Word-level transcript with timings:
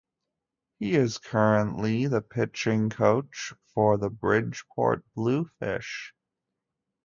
He 0.79 0.95
is 0.95 1.19
currently 1.19 2.07
the 2.07 2.23
pitching 2.23 2.89
coach 2.89 3.53
for 3.75 3.99
the 3.99 4.09
Bridgeport 4.09 5.05
Bluefish. 5.13 6.15